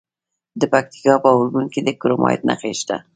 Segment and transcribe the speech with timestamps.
[0.59, 2.97] د پکتیکا په اورګون کې د کرومایټ نښې شته.